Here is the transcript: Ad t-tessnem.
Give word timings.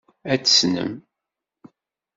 Ad 0.33 0.39
t-tessnem. 0.41 0.91